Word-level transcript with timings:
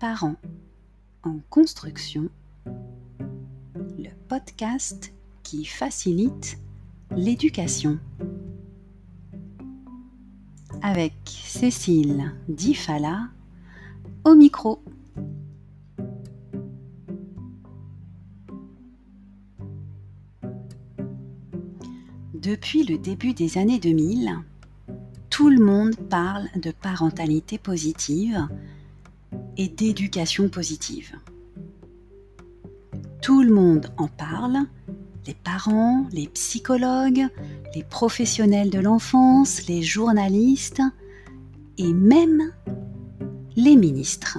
Parents 0.00 0.36
en 1.24 1.40
construction, 1.50 2.30
le 2.64 4.08
podcast 4.28 5.12
qui 5.42 5.66
facilite 5.66 6.58
l'éducation. 7.14 7.98
Avec 10.80 11.12
Cécile 11.26 12.32
Difala 12.48 13.28
au 14.24 14.34
micro. 14.34 14.82
Depuis 22.32 22.84
le 22.84 22.96
début 22.96 23.34
des 23.34 23.58
années 23.58 23.78
2000, 23.78 24.38
tout 25.28 25.50
le 25.50 25.62
monde 25.62 25.94
parle 26.08 26.48
de 26.56 26.70
parentalité 26.70 27.58
positive 27.58 28.48
et 29.60 29.68
d'éducation 29.68 30.48
positive. 30.48 31.12
Tout 33.20 33.42
le 33.42 33.52
monde 33.52 33.92
en 33.98 34.08
parle, 34.08 34.56
les 35.26 35.34
parents, 35.34 36.06
les 36.12 36.28
psychologues, 36.28 37.26
les 37.74 37.84
professionnels 37.84 38.70
de 38.70 38.78
l'enfance, 38.78 39.66
les 39.68 39.82
journalistes 39.82 40.80
et 41.76 41.92
même 41.92 42.54
les 43.54 43.76
ministres. 43.76 44.38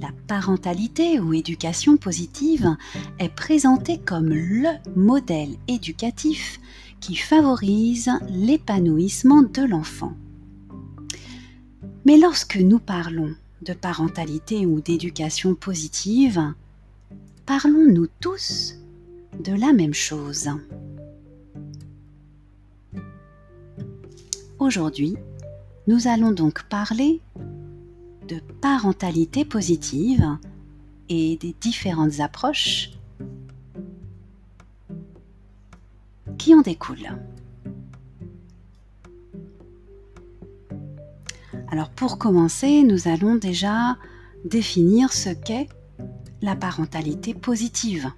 La 0.00 0.12
parentalité 0.28 1.18
ou 1.18 1.34
éducation 1.34 1.96
positive 1.96 2.76
est 3.18 3.34
présentée 3.34 3.98
comme 3.98 4.28
le 4.28 4.68
modèle 4.94 5.56
éducatif 5.66 6.60
qui 7.00 7.16
favorise 7.16 8.08
l'épanouissement 8.28 9.42
de 9.42 9.62
l'enfant. 9.62 10.14
Mais 12.12 12.18
lorsque 12.18 12.56
nous 12.56 12.78
parlons 12.78 13.34
de 13.62 13.72
parentalité 13.72 14.66
ou 14.66 14.82
d'éducation 14.82 15.54
positive, 15.54 16.52
parlons-nous 17.46 18.06
tous 18.20 18.74
de 19.42 19.54
la 19.54 19.72
même 19.72 19.94
chose 19.94 20.50
Aujourd'hui, 24.58 25.16
nous 25.86 26.06
allons 26.06 26.32
donc 26.32 26.64
parler 26.64 27.22
de 28.28 28.40
parentalité 28.60 29.46
positive 29.46 30.36
et 31.08 31.38
des 31.38 31.56
différentes 31.62 32.20
approches 32.20 32.90
qui 36.36 36.54
en 36.54 36.60
découlent. 36.60 37.16
Alors 41.68 41.90
pour 41.90 42.18
commencer, 42.18 42.82
nous 42.82 43.08
allons 43.08 43.36
déjà 43.36 43.96
définir 44.44 45.12
ce 45.12 45.30
qu'est 45.30 45.68
la 46.40 46.56
parentalité 46.56 47.34
positive. 47.34 48.10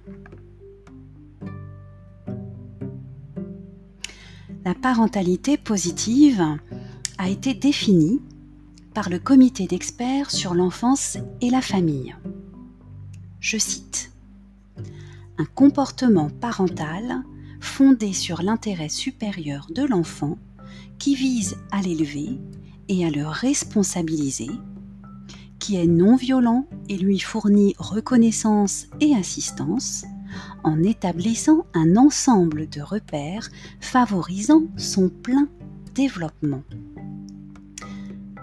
La 4.65 4.73
parentalité 4.73 5.57
positive 5.57 6.43
a 7.19 7.29
été 7.29 7.53
définie 7.53 8.19
par 8.95 9.09
le 9.09 9.19
comité 9.19 9.67
d'experts 9.67 10.31
sur 10.31 10.55
l'enfance 10.55 11.17
et 11.41 11.49
la 11.49 11.61
famille. 11.61 12.15
Je 13.39 13.57
cite 13.57 14.11
Un 15.37 15.45
comportement 15.45 16.29
parental 16.29 17.23
fondé 17.59 18.13
sur 18.13 18.41
l'intérêt 18.41 18.89
supérieur 18.89 19.67
de 19.69 19.83
l'enfant 19.83 20.37
qui 20.97 21.13
vise 21.13 21.57
à 21.71 21.81
l'élever 21.81 22.39
et 22.89 23.05
à 23.05 23.09
le 23.09 23.25
responsabiliser, 23.27 24.49
qui 25.59 25.77
est 25.77 25.87
non 25.87 26.15
violent 26.15 26.67
et 26.89 26.97
lui 26.97 27.19
fournit 27.19 27.75
reconnaissance 27.77 28.87
et 28.99 29.15
assistance, 29.15 30.05
en 30.63 30.83
établissant 30.83 31.65
un 31.73 31.95
ensemble 31.95 32.67
de 32.69 32.81
repères 32.81 33.49
favorisant 33.79 34.63
son 34.77 35.09
plein 35.09 35.47
développement. 35.93 36.63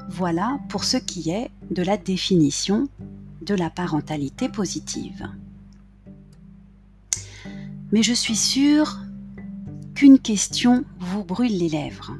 Voilà 0.09 0.59
pour 0.69 0.85
ce 0.85 0.97
qui 0.97 1.31
est 1.31 1.51
de 1.71 1.83
la 1.83 1.97
définition 1.97 2.89
de 3.43 3.55
la 3.55 3.71
parentalité 3.71 4.49
positive. 4.49 5.29
Mais 7.93 8.03
je 8.03 8.15
suis 8.15 8.37
sûre 8.37 8.99
qu'une 9.95 10.19
question 10.19 10.85
vous 10.99 11.25
brûle 11.25 11.59
les 11.59 11.69
lèvres 11.69 12.15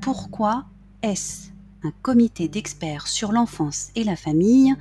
pourquoi 0.00 0.64
est-ce 1.02 1.50
un 1.82 1.92
comité 2.02 2.48
d'experts 2.48 3.06
sur 3.06 3.32
l'enfance 3.32 3.90
et 3.94 4.04
la 4.04 4.16
famille 4.16 4.74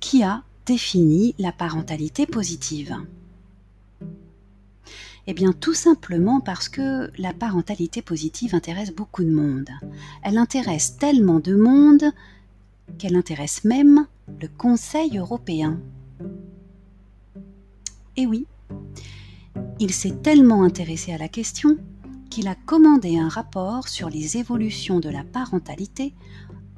qui 0.00 0.22
a 0.22 0.42
défini 0.66 1.34
la 1.38 1.52
parentalité 1.52 2.26
positive? 2.26 2.96
Eh 5.26 5.34
bien 5.34 5.52
tout 5.52 5.74
simplement 5.74 6.40
parce 6.40 6.70
que 6.70 7.10
la 7.18 7.34
parentalité 7.34 8.00
positive 8.00 8.54
intéresse 8.54 8.92
beaucoup 8.94 9.24
de 9.24 9.30
monde. 9.30 9.68
Elle 10.22 10.38
intéresse 10.38 10.96
tellement 10.96 11.38
de 11.38 11.54
monde 11.54 12.04
qu'elle 12.96 13.14
intéresse 13.14 13.64
même 13.64 14.06
le 14.40 14.48
Conseil 14.48 15.18
européen. 15.18 15.78
Et 18.16 18.26
oui, 18.26 18.46
il 19.78 19.92
s'est 19.92 20.16
tellement 20.22 20.62
intéressé 20.62 21.12
à 21.12 21.18
la 21.18 21.28
question 21.28 21.76
qu'il 22.38 22.46
a 22.46 22.54
commandé 22.54 23.18
un 23.18 23.28
rapport 23.28 23.88
sur 23.88 24.08
les 24.08 24.36
évolutions 24.36 25.00
de 25.00 25.08
la 25.08 25.24
parentalité 25.24 26.14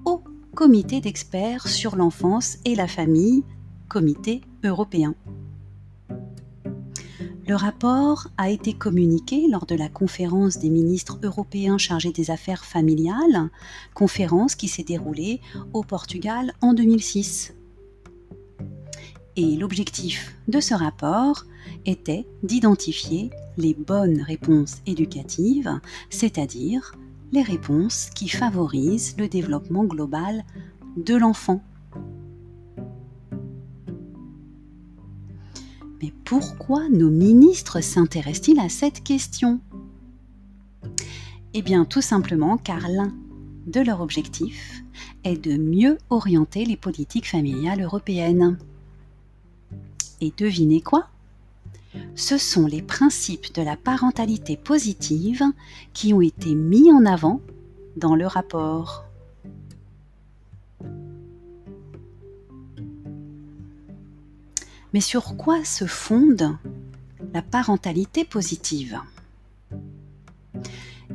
au 0.06 0.24
comité 0.54 1.02
d'experts 1.02 1.68
sur 1.68 1.96
l'enfance 1.96 2.56
et 2.64 2.74
la 2.74 2.88
famille, 2.88 3.44
comité 3.86 4.40
européen. 4.64 5.14
Le 7.46 7.54
rapport 7.54 8.28
a 8.38 8.48
été 8.48 8.72
communiqué 8.72 9.48
lors 9.50 9.66
de 9.66 9.74
la 9.74 9.90
conférence 9.90 10.58
des 10.58 10.70
ministres 10.70 11.18
européens 11.22 11.76
chargés 11.76 12.12
des 12.12 12.30
affaires 12.30 12.64
familiales, 12.64 13.50
conférence 13.92 14.54
qui 14.54 14.66
s'est 14.66 14.82
déroulée 14.82 15.42
au 15.74 15.82
Portugal 15.82 16.54
en 16.62 16.72
2006. 16.72 17.52
Et 19.36 19.56
l'objectif 19.56 20.34
de 20.48 20.60
ce 20.60 20.74
rapport 20.74 21.44
était 21.86 22.26
d'identifier 22.42 23.30
les 23.56 23.74
bonnes 23.74 24.22
réponses 24.22 24.78
éducatives, 24.86 25.80
c'est-à-dire 26.10 26.92
les 27.32 27.42
réponses 27.42 28.10
qui 28.14 28.28
favorisent 28.28 29.16
le 29.18 29.28
développement 29.28 29.84
global 29.84 30.44
de 30.96 31.14
l'enfant. 31.14 31.62
Mais 36.02 36.12
pourquoi 36.24 36.88
nos 36.88 37.10
ministres 37.10 37.80
s'intéressent-ils 37.82 38.58
à 38.58 38.68
cette 38.68 39.04
question? 39.04 39.60
Eh 41.52 41.62
bien 41.62 41.84
tout 41.84 42.00
simplement 42.00 42.56
car 42.56 42.88
l'un 42.88 43.12
de 43.66 43.80
leurs 43.80 44.00
objectifs 44.00 44.82
est 45.24 45.36
de 45.36 45.56
mieux 45.56 45.98
orienter 46.08 46.64
les 46.64 46.76
politiques 46.76 47.28
familiales 47.28 47.82
européennes. 47.82 48.58
Et 50.20 50.32
devinez 50.36 50.80
quoi? 50.80 51.08
Ce 52.14 52.38
sont 52.38 52.66
les 52.66 52.82
principes 52.82 53.54
de 53.54 53.62
la 53.62 53.76
parentalité 53.76 54.56
positive 54.56 55.42
qui 55.92 56.14
ont 56.14 56.20
été 56.20 56.54
mis 56.54 56.92
en 56.92 57.04
avant 57.04 57.40
dans 57.96 58.14
le 58.14 58.26
rapport. 58.26 59.04
Mais 64.92 65.00
sur 65.00 65.36
quoi 65.36 65.64
se 65.64 65.86
fonde 65.86 66.56
la 67.32 67.42
parentalité 67.42 68.24
positive? 68.24 68.98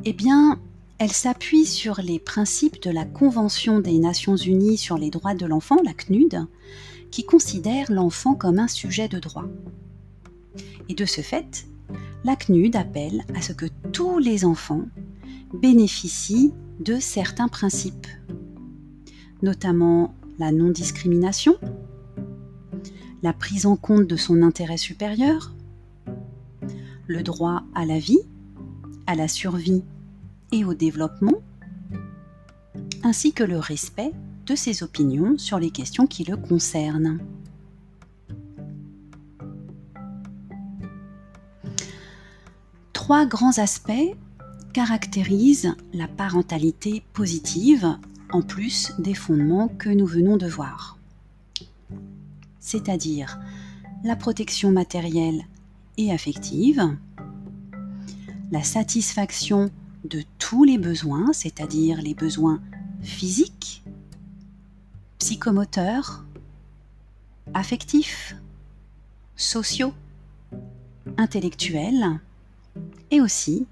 Eh 0.04 0.12
bien, 0.12 0.58
elle 0.98 1.12
s'appuie 1.12 1.66
sur 1.66 2.00
les 2.00 2.18
principes 2.18 2.82
de 2.82 2.90
la 2.90 3.04
Convention 3.04 3.80
des 3.80 3.98
Nations 3.98 4.36
Unies 4.36 4.78
sur 4.78 4.96
les 4.96 5.10
droits 5.10 5.34
de 5.34 5.44
l'enfant, 5.44 5.76
la 5.84 5.92
CNUD, 5.92 6.46
qui 7.16 7.24
considère 7.24 7.90
l'enfant 7.90 8.34
comme 8.34 8.58
un 8.58 8.68
sujet 8.68 9.08
de 9.08 9.18
droit. 9.18 9.46
Et 10.90 10.94
de 10.94 11.06
ce 11.06 11.22
fait, 11.22 11.66
la 12.24 12.36
CNUD 12.36 12.76
appelle 12.76 13.24
à 13.34 13.40
ce 13.40 13.54
que 13.54 13.64
tous 13.90 14.18
les 14.18 14.44
enfants 14.44 14.82
bénéficient 15.54 16.52
de 16.78 17.00
certains 17.00 17.48
principes, 17.48 18.06
notamment 19.40 20.14
la 20.38 20.52
non-discrimination, 20.52 21.56
la 23.22 23.32
prise 23.32 23.64
en 23.64 23.76
compte 23.76 24.06
de 24.06 24.16
son 24.16 24.42
intérêt 24.42 24.76
supérieur, 24.76 25.54
le 27.06 27.22
droit 27.22 27.62
à 27.74 27.86
la 27.86 27.98
vie, 27.98 28.26
à 29.06 29.14
la 29.14 29.26
survie 29.26 29.84
et 30.52 30.66
au 30.66 30.74
développement, 30.74 31.40
ainsi 33.02 33.32
que 33.32 33.42
le 33.42 33.58
respect 33.58 34.12
de 34.46 34.54
ses 34.54 34.82
opinions 34.82 35.38
sur 35.38 35.58
les 35.58 35.70
questions 35.70 36.06
qui 36.06 36.24
le 36.24 36.36
concernent. 36.36 37.18
Trois 42.92 43.26
grands 43.26 43.58
aspects 43.58 44.16
caractérise 44.72 45.74
la 45.92 46.08
parentalité 46.08 47.02
positive 47.12 47.96
en 48.30 48.42
plus 48.42 48.92
des 48.98 49.14
fondements 49.14 49.68
que 49.68 49.88
nous 49.88 50.06
venons 50.06 50.36
de 50.36 50.46
voir. 50.46 50.98
C'est-à-dire 52.60 53.38
la 54.04 54.16
protection 54.16 54.70
matérielle 54.70 55.44
et 55.96 56.12
affective, 56.12 56.96
la 58.50 58.62
satisfaction 58.62 59.70
de 60.04 60.22
tous 60.38 60.64
les 60.64 60.78
besoins, 60.78 61.32
c'est-à-dire 61.32 62.00
les 62.02 62.14
besoins 62.14 62.60
physiques, 63.02 63.82
psychomoteurs, 65.26 66.24
affectifs, 67.52 68.36
sociaux, 69.34 69.92
intellectuels, 71.16 72.20
et 73.10 73.20
aussi 73.20 73.66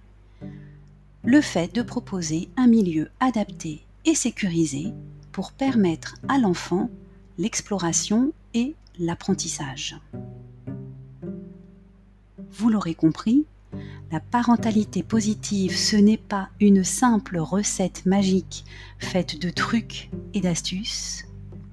le 1.23 1.41
fait 1.41 1.73
de 1.73 1.83
proposer 1.83 2.49
un 2.57 2.67
milieu 2.67 3.09
adapté 3.21 3.85
et 4.05 4.17
sécurisé 4.17 4.93
pour 5.31 5.53
permettre 5.53 6.17
à 6.27 6.39
l'enfant 6.39 6.91
l'exploration 7.39 8.33
et 8.53 8.75
l'apprentissage. 8.99 9.97
Vous 12.51 12.69
l'aurez 12.69 12.97
compris, 12.97 13.45
la 14.11 14.19
parentalité 14.19 15.05
positive, 15.05 15.77
ce 15.77 15.95
n'est 15.95 16.19
pas 16.19 16.49
une 16.59 16.83
simple 16.83 17.39
recette 17.39 18.07
magique 18.07 18.65
faite 18.99 19.41
de 19.41 19.51
trucs 19.51 20.11
et 20.33 20.41
d'astuces. 20.41 21.27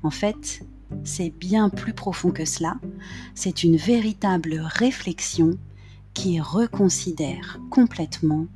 En 0.04 0.12
fait, 0.12 0.66
c'est 1.04 1.30
bien 1.30 1.70
plus 1.70 1.94
profond 1.94 2.32
que 2.32 2.46
cela. 2.46 2.76
C'est 3.36 3.64
une 3.64 3.78
véritable 3.78 4.60
réflexion 4.60 5.58
qui 6.14 6.40
reconsidère 6.40 7.60
complètement 7.70 8.48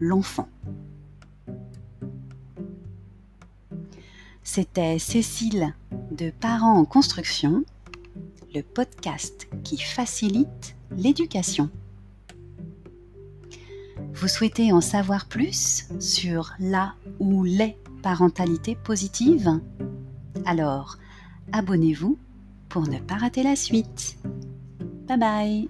l'enfant. 0.00 0.48
C'était 4.42 4.98
Cécile 4.98 5.74
de 6.12 6.30
Parents 6.30 6.78
en 6.78 6.84
construction, 6.84 7.64
le 8.54 8.62
podcast 8.62 9.48
qui 9.64 9.76
facilite 9.76 10.76
l'éducation. 10.96 11.68
Vous 14.14 14.28
souhaitez 14.28 14.72
en 14.72 14.80
savoir 14.80 15.26
plus 15.26 15.88
sur 15.98 16.54
la 16.58 16.94
ou 17.18 17.44
les 17.44 17.76
parentalités 18.02 18.76
positives? 18.76 19.60
Alors, 20.44 20.96
abonnez-vous 21.52 22.18
pour 22.68 22.88
ne 22.88 22.98
pas 22.98 23.16
rater 23.16 23.42
la 23.42 23.56
suite. 23.56 24.18
Bye 25.06 25.18
bye 25.18 25.68